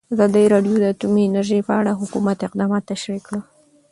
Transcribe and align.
ازادي 0.13 0.45
راډیو 0.53 0.75
د 0.79 0.83
اټومي 0.93 1.23
انرژي 1.25 1.59
په 1.67 1.73
اړه 1.79 1.91
د 1.93 1.99
حکومت 2.01 2.37
اقدامات 2.47 2.83
تشریح 2.91 3.21
کړي. 3.27 3.39